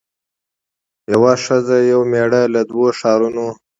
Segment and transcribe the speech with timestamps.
[1.13, 3.47] یوه ښځه یو مېړه له دوو ښارونو